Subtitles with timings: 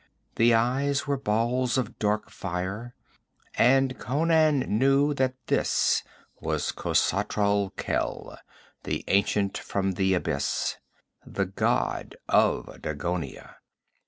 [0.35, 2.95] The eyes were balls of dark fire.
[3.53, 6.01] And Conan knew that this
[6.39, 8.39] was Khosatral Khel,
[8.81, 10.77] the ancient from the Abyss,
[11.23, 13.57] the god of Dagonia.